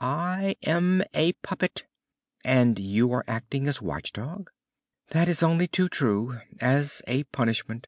[0.00, 1.84] "I am a puppet."
[2.44, 4.50] "And you are acting as watch dog?"
[5.10, 7.86] "That is only too true as a punishment."